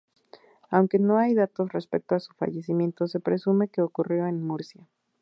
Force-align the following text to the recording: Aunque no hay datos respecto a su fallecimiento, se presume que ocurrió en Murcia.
Aunque 0.71 0.97
no 0.97 1.19
hay 1.19 1.35
datos 1.35 1.71
respecto 1.71 2.15
a 2.15 2.19
su 2.19 2.33
fallecimiento, 2.33 3.05
se 3.07 3.19
presume 3.19 3.67
que 3.69 3.83
ocurrió 3.83 4.25
en 4.25 4.41
Murcia. 4.41 4.89